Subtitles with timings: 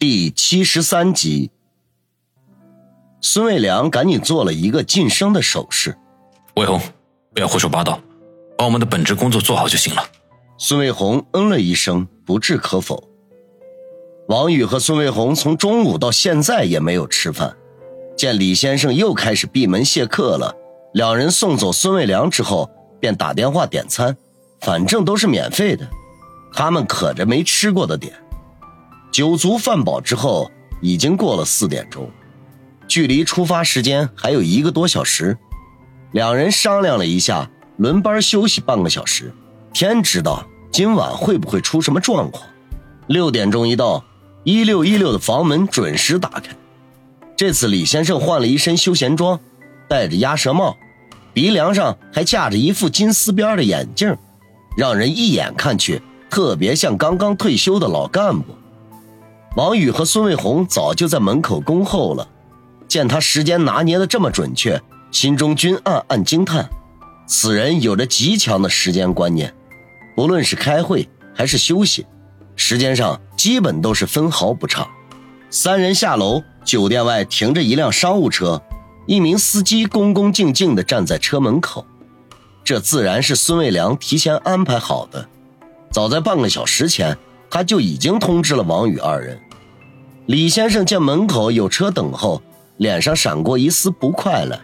[0.00, 1.50] 第七十三集，
[3.20, 5.94] 孙卫良赶紧做了一个晋升的手势。
[6.56, 6.80] 卫红，
[7.34, 8.00] 不要胡说八道，
[8.56, 10.02] 把我们的本职工作做好就行了。
[10.56, 13.10] 孙卫红嗯了一声，不置可否。
[14.28, 17.54] 王宇和孙卫红从中午到现在也没有吃饭，
[18.16, 20.56] 见李先生又开始闭门谢客了，
[20.94, 24.16] 两人送走孙卫良之后，便打电话点餐，
[24.62, 25.86] 反正都是免费的，
[26.54, 28.14] 他们可着没吃过的点。
[29.10, 30.50] 酒足饭饱之后，
[30.80, 32.08] 已经过了四点钟，
[32.86, 35.36] 距离出发时间还有一个多小时。
[36.12, 39.32] 两人商量了一下，轮班休息半个小时。
[39.72, 42.44] 天知道今晚会不会出什么状况。
[43.08, 44.04] 六点钟一到，
[44.44, 46.54] 一六一六的房门准时打开。
[47.36, 49.40] 这次李先生换了一身休闲装，
[49.88, 50.76] 戴着鸭舌帽，
[51.32, 54.16] 鼻梁上还架着一副金丝边的眼镜，
[54.76, 58.54] 让人一眼看去特别像刚刚退休的老干部。
[59.56, 62.28] 王宇和孙卫红早就在门口恭候了，
[62.86, 66.70] 见他时间拿捏的这么准确，心中均暗暗惊叹：
[67.26, 69.52] 此人有着极强的时间观念，
[70.14, 72.06] 不论是开会还是休息，
[72.54, 74.88] 时间上基本都是分毫不差。
[75.50, 78.62] 三人下楼，酒店外停着一辆商务车，
[79.06, 81.84] 一名司机恭恭敬敬地站在车门口，
[82.62, 85.28] 这自然是孙卫良提前安排好的，
[85.90, 87.18] 早在半个小时前。
[87.50, 89.38] 他就已经通知了王宇二人。
[90.26, 92.40] 李先生见门口有车等候，
[92.76, 94.60] 脸上闪过一丝不快来，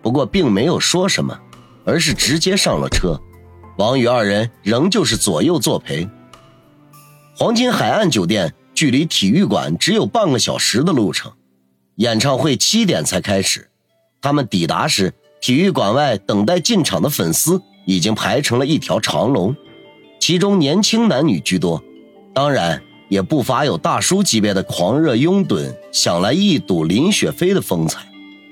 [0.00, 1.38] 不过并没有说什么，
[1.84, 3.20] 而是直接上了车。
[3.76, 6.08] 王宇二人仍旧是左右作陪。
[7.36, 11.32] 黄金海岸酒店距离体育馆只有半个小时的路程，
[11.96, 13.70] 演唱会七点才开始。
[14.20, 19.54] 他们抵达时，体育馆外等待进场的粉丝已经排成了一条长龙，
[20.20, 21.82] 其中年轻男女居多。
[22.34, 28.00] 当然，也不乏有大叔级别的狂热拥趸，想来一睹林雪飞的风采。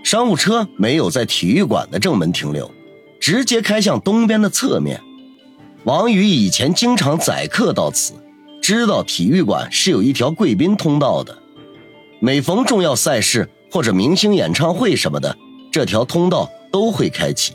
[0.05, 2.71] 商务车没有在体育馆的正门停留，
[3.19, 5.01] 直接开向东边的侧面。
[5.85, 8.13] 王宇以前经常载客到此，
[8.61, 11.39] 知道体育馆是有一条贵宾通道的。
[12.19, 15.35] 每逢重要赛事或者明星演唱会什么的，
[15.73, 17.55] 这条通道都会开启，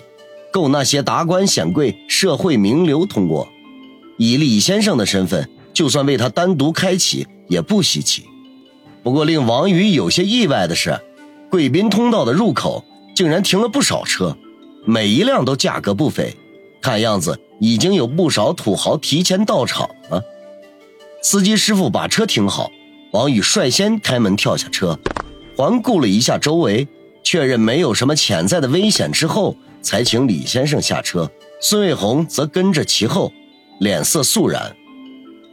[0.52, 3.48] 够那些达官显贵、社会名流通过。
[4.18, 5.48] 以李先生的身份。
[5.76, 8.24] 就算为他单独开启也不稀奇，
[9.04, 10.98] 不过令王宇有些意外的是，
[11.52, 14.36] 贵宾通道的入口竟然停了不少车，
[14.86, 16.34] 每一辆都价格不菲，
[16.82, 20.24] 看样子已经有不少土豪提前到场了。
[21.22, 22.72] 司机师傅把车停好，
[23.12, 24.98] 王宇率先开门跳下车，
[25.58, 26.88] 环顾了一下周围，
[27.22, 31.30] 确认没有什么潜在的危险之后，才请李先生下车。
[31.60, 33.34] 孙卫红则跟着其后，
[33.80, 34.74] 脸色肃然。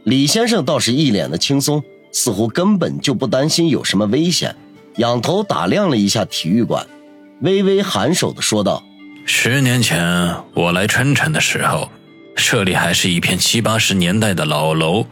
[0.03, 1.81] 李先生倒是一脸的轻松，
[2.11, 4.53] 似乎根本就不担心有什么危险，
[4.97, 6.85] 仰头打量了一下体育馆，
[7.41, 8.83] 微微颔首的说道
[9.25, 11.89] ：“十年前我来春城的时候，
[12.35, 15.05] 这里还是一片七八十年代的老楼，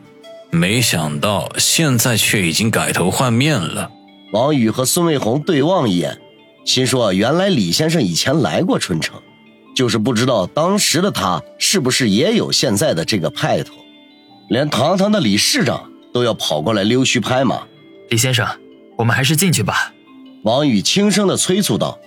[0.50, 3.90] 没想到现在却已经改头换面了。”
[4.34, 6.20] 王宇和孙卫红对望一眼，
[6.66, 9.22] 心说：“原来李先生以前来过春城，
[9.74, 13.74] 就是不知道当时的他是不是也有现在的这个派头。”
[14.50, 17.64] 连堂堂的李市长都要跑过来溜须拍马，
[18.10, 18.46] 李先生，
[18.98, 19.94] 我们还是进去吧。
[20.44, 22.00] 王宇轻声的催促道：“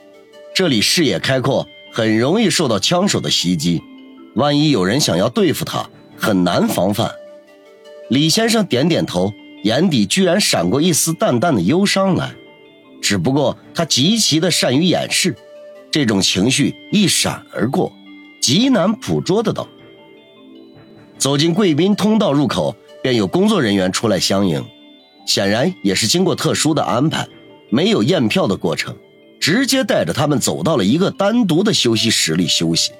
[0.54, 3.82] 这里视野开阔，很容易受到枪手的袭击，
[4.34, 7.10] 万一有人想要对付他，很难防范。”
[8.10, 12.34] 李先生点点头，眼底居然闪过一丝淡淡的忧伤来。
[13.00, 15.34] 只不过他极其的善于掩饰，
[15.90, 17.92] 这种情绪一闪而过，
[18.40, 19.66] 极难捕捉得到。
[21.24, 24.62] 走进贵宾通道入口，便有工作人员出来相迎，
[25.24, 27.26] 显然也是经过特殊的安排，
[27.70, 28.94] 没有验票的过程，
[29.40, 32.92] 直接带着他们走到了一个单独的休息室里休息。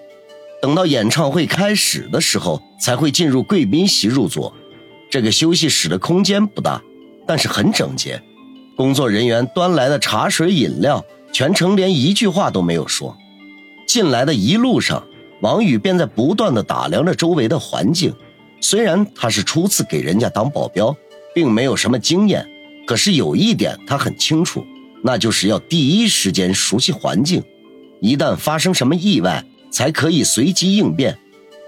[0.62, 4.54] 等到演唱会开始的时候，才会进入贵宾席入座。
[5.10, 6.80] 这个休息室的空间不大，
[7.26, 8.22] 但是很整洁。
[8.74, 13.18] 工作人员端来的茶水饮料，全程连一句话都没有说。
[13.86, 15.04] 进来的一路上。
[15.44, 18.14] 王宇便在不断的打量着周围的环境，
[18.62, 20.96] 虽然他是初次给人家当保镖，
[21.34, 22.48] 并没有什么经验，
[22.86, 24.64] 可是有一点他很清楚，
[25.02, 27.44] 那就是要第一时间熟悉环境，
[28.00, 31.18] 一旦发生什么意外，才可以随机应变。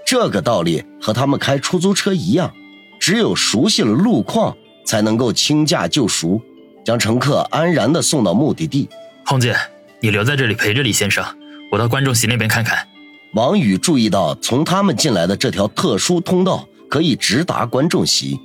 [0.07, 2.51] 这个道理和他们开出租车一样，
[2.99, 4.57] 只有熟悉了路况，
[4.87, 6.41] 才能够轻驾就熟，
[6.83, 8.89] 将乘客安然的送到目的地。
[9.23, 9.55] 红姐，
[10.01, 11.23] 你留在这里陪着李先生，
[11.71, 12.87] 我到观众席那边看看。
[13.33, 18.39] 王宇注意到，从他们进来的这条特殊通道可以直达观众席。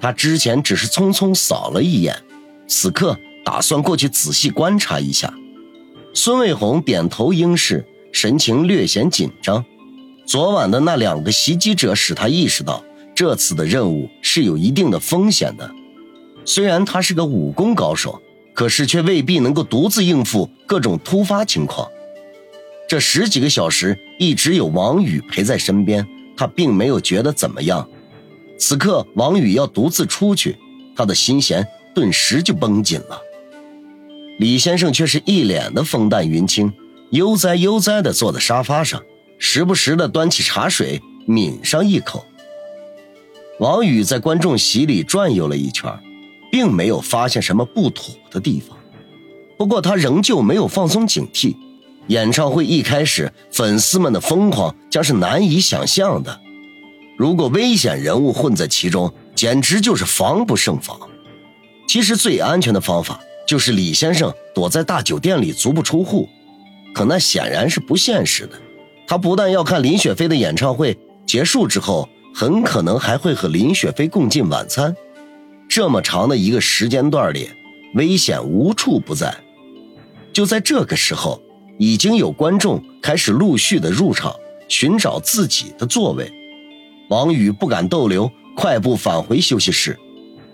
[0.00, 2.16] 他之前只是匆匆扫了一眼，
[2.66, 5.32] 此刻打算过去仔细观察一下。
[6.12, 9.64] 孙卫红点头应是，神情略显紧张。
[10.26, 12.82] 昨晚的那两个袭击者使他意识到，
[13.14, 15.70] 这次的任务是有一定的风险的。
[16.44, 18.20] 虽然他是个武功高手，
[18.54, 21.88] 可是却未必能够独自应付各种突发情况。
[22.92, 26.06] 这十几个小时一直有王宇陪在身边，
[26.36, 27.88] 他并没有觉得怎么样。
[28.58, 30.58] 此刻王宇要独自出去，
[30.94, 33.18] 他的心弦顿时就绷紧了。
[34.38, 36.70] 李先生却是一脸的风淡云轻，
[37.12, 39.02] 悠哉悠哉地坐在沙发上，
[39.38, 42.22] 时不时地端起茶水抿上一口。
[43.58, 45.90] 王宇在观众席里转悠了一圈，
[46.50, 48.76] 并没有发现什么不妥的地方，
[49.56, 51.56] 不过他仍旧没有放松警惕。
[52.08, 56.40] 演唱会一开始，粉丝们的疯狂将是难以想象的。
[57.16, 60.98] 如果危险人物混在其中，简直就是防不胜防。
[61.86, 63.20] 其实最安全的方法。
[63.44, 66.28] 就是李先生躲在大酒店里足不出户，
[66.94, 68.52] 可那显然是不现实的。
[69.06, 70.96] 他不但要看林雪飞的演唱会
[71.26, 74.94] 结束之后，很可能还会和林雪飞共进晚餐。
[75.68, 77.50] 这么长的一个时间段里，
[77.96, 79.34] 危险无处不在。
[80.32, 81.42] 就在这个时候，
[81.78, 84.34] 已经有观众开始陆续的入场，
[84.68, 86.30] 寻找自己的座位。
[87.08, 89.98] 王宇不敢逗留，快步返回休息室。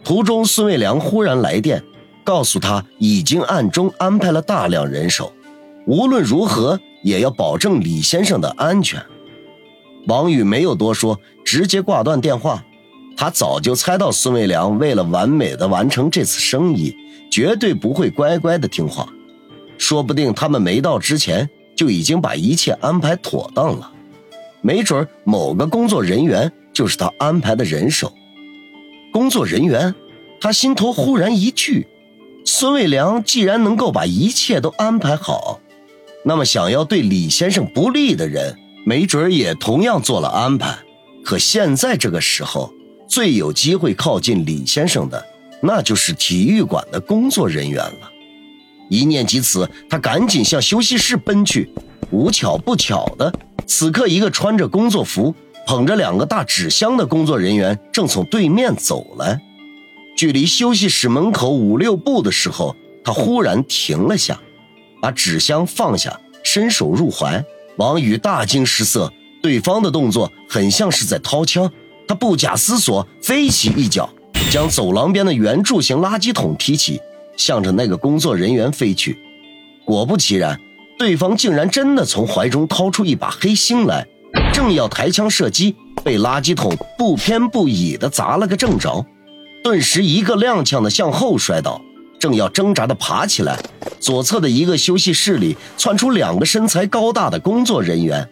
[0.02, 1.82] 途中，孙卫良忽然来电。
[2.24, 5.32] 告诉他已经暗中安排了大量人手，
[5.86, 9.02] 无论如何也要保证李先生的安全。
[10.06, 12.62] 王宇没有多说，直接挂断电话。
[13.16, 16.94] 他早就猜到孙卫良为了完美的完成这次生意，
[17.30, 19.08] 绝对不会乖乖的听话。
[19.78, 23.90] 说不定他们没到之前就已经把一切安排妥当了，
[24.60, 28.12] 没准某个工作人员就是他安排的人手。
[29.12, 29.94] 工作人员，
[30.40, 31.86] 他心头忽然一句。
[32.44, 35.60] 孙卫良既然能够把一切都安排好，
[36.24, 40.78] 那么想要对李先生不利的人，没准也同样做了安排。
[41.24, 42.72] 可现在这个时候，
[43.06, 45.24] 最有机会靠近李先生的，
[45.60, 48.10] 那就是体育馆的工作人员了。
[48.88, 51.70] 一念及此，他赶紧向休息室奔去。
[52.10, 53.32] 无巧不巧的，
[53.66, 55.34] 此刻一个穿着工作服、
[55.66, 59.38] 捧着两个大纸箱的工作人员正从对面走来。
[60.16, 62.74] 距离休息室门口五六步的时候，
[63.04, 64.40] 他忽然停了下，
[65.02, 67.44] 把纸箱放下，伸手入怀。
[67.76, 69.12] 王宇大惊失色，
[69.42, 71.70] 对方的动作很像是在掏枪。
[72.08, 74.08] 他不假思索，飞起一脚，
[74.50, 76.98] 将走廊边的圆柱形垃圾桶提起，
[77.38, 79.16] 向着那个工作人员飞去。
[79.86, 80.60] 果不其然，
[80.98, 84.06] 对方竟然真的从怀中掏出一把黑星来，
[84.52, 85.74] 正要抬枪射击，
[86.04, 89.06] 被垃圾桶不偏不倚地砸了个正着。
[89.64, 91.80] 顿时一个踉跄的向后摔倒，
[92.18, 93.58] 正要挣扎的爬起来，
[93.98, 98.28] 左侧的一个休息室里窜出两个身材高大的工作人员，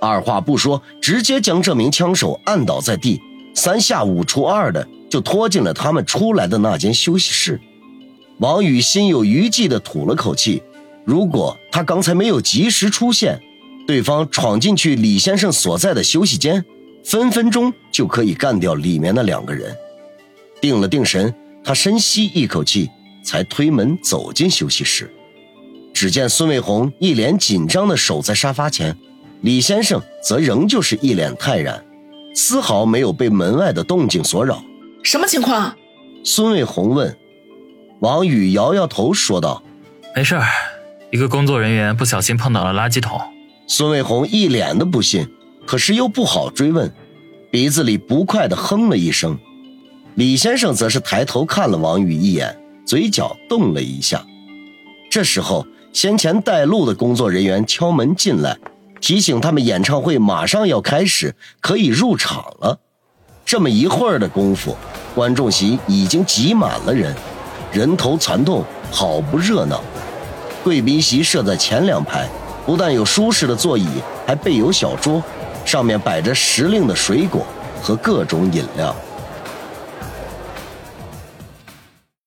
[0.00, 3.20] 二话不说，直接将这名枪手按倒在地，
[3.54, 7.60] 三下五除二的就拖进了他们出来的那间休息室。
[8.40, 10.62] 王宇心有余悸的吐了口气，
[11.04, 13.38] 如果他刚才没有及时出现，
[13.86, 16.64] 对方闯进去李先生所在的休息间，
[17.04, 19.76] 分分钟就可以干掉里面的两个人。
[20.58, 22.88] 定了定神，他深吸一口气，
[23.22, 25.12] 才推门走进休息室。
[25.92, 28.96] 只见孙卫红一脸紧张地守在沙发前，
[29.42, 31.84] 李先生则仍旧是一脸泰然，
[32.34, 34.64] 丝毫没有被门外的动静所扰。
[35.02, 35.76] 什么情况？
[36.24, 37.14] 孙卫红问。
[38.00, 39.62] 王宇摇摇头说道
[40.16, 40.46] ：“没事儿，
[41.10, 43.20] 一个工作人员不小心碰倒了垃圾桶。”
[43.68, 45.28] 孙卫红一脸的不信，
[45.66, 46.90] 可是又不好追问，
[47.50, 49.38] 鼻子里不快的哼了一声。
[50.14, 54.24] 李先生则是抬头看了王宇一眼，嘴角动了一下。
[55.10, 58.56] 这时候，先前带路的工作人员敲门进来，
[59.02, 62.80] 提醒他们演唱会马上要开始，可以入场了。
[63.44, 64.74] 这么一会儿的功夫，
[65.14, 67.14] 观众席已经挤满了人，
[67.72, 69.80] 人头攒动，好不热闹。
[70.64, 72.28] 贵宾席设在前两排，
[72.66, 73.86] 不但有舒适的座椅，
[74.26, 75.22] 还备有小桌，
[75.64, 77.46] 上面摆着时令的水果
[77.80, 78.94] 和各种饮料。